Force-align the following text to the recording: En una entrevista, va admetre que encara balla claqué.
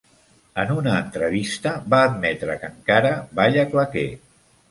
En 0.61 0.69
una 0.75 0.93
entrevista, 1.01 1.73
va 1.93 1.99
admetre 2.07 2.57
que 2.63 2.71
encara 2.77 3.11
balla 3.41 3.67
claqué. 3.75 4.07